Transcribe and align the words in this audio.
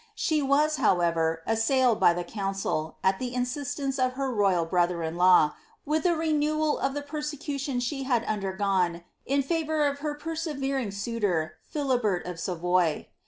She 0.15 0.41
vas, 0.41 0.77
however, 0.77 1.43
assailed 1.45 1.99
by 1.99 2.15
the 2.15 2.23
council, 2.23 2.97
at 3.03 3.19
the 3.19 3.35
instance 3.35 3.99
of 3.99 4.13
her 4.13 4.31
royal 4.33 4.65
bro 4.65 4.87
ther 4.87 5.03
in 5.03 5.15
law, 5.15 5.53
with 5.85 6.07
a 6.07 6.15
renewal 6.15 6.79
of 6.79 6.95
the 6.95 7.03
persecution 7.03 7.79
she 7.79 8.01
had 8.01 8.23
undergone 8.23 9.03
in 9.27 9.43
frvour 9.43 9.87
of 9.87 9.99
her 9.99 10.15
persevering 10.15 10.89
suitor, 10.89 11.57
Philibert 11.71 12.25
of 12.25 12.39
Savoy. 12.39 13.09